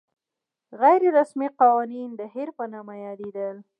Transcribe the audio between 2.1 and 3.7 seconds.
د هیر په نامه یادېدل.